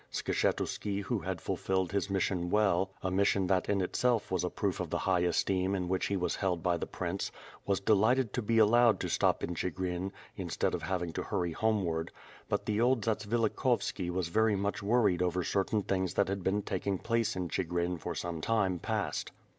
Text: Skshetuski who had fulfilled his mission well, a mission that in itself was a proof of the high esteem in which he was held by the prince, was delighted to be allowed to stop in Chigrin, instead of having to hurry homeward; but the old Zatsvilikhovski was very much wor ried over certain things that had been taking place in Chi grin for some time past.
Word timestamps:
Skshetuski 0.11 1.03
who 1.03 1.19
had 1.19 1.39
fulfilled 1.39 1.91
his 1.91 2.09
mission 2.09 2.49
well, 2.49 2.89
a 3.03 3.11
mission 3.11 3.45
that 3.45 3.69
in 3.69 3.81
itself 3.81 4.31
was 4.31 4.43
a 4.43 4.49
proof 4.49 4.79
of 4.79 4.89
the 4.89 4.97
high 4.97 5.19
esteem 5.19 5.75
in 5.75 5.87
which 5.87 6.07
he 6.07 6.17
was 6.17 6.35
held 6.37 6.63
by 6.63 6.75
the 6.75 6.87
prince, 6.87 7.31
was 7.67 7.79
delighted 7.79 8.33
to 8.33 8.41
be 8.41 8.57
allowed 8.57 8.99
to 8.99 9.07
stop 9.09 9.43
in 9.43 9.53
Chigrin, 9.53 10.11
instead 10.35 10.73
of 10.73 10.81
having 10.81 11.13
to 11.13 11.21
hurry 11.21 11.51
homeward; 11.51 12.09
but 12.49 12.65
the 12.65 12.81
old 12.81 13.03
Zatsvilikhovski 13.05 14.09
was 14.09 14.29
very 14.29 14.55
much 14.55 14.81
wor 14.81 15.03
ried 15.03 15.21
over 15.21 15.43
certain 15.43 15.83
things 15.83 16.15
that 16.15 16.29
had 16.29 16.41
been 16.43 16.63
taking 16.63 16.97
place 16.97 17.35
in 17.35 17.47
Chi 17.49 17.61
grin 17.61 17.95
for 17.99 18.15
some 18.15 18.41
time 18.41 18.79
past. 18.79 19.31